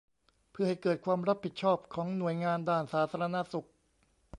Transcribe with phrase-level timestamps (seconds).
[0.51, 3.67] เพื่อให้เกิดความรับผิดชอบของหน่วยงานด้านสาธารณสุข